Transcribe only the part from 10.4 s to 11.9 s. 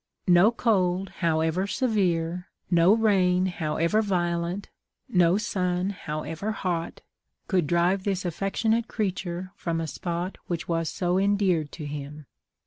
which was so endeared to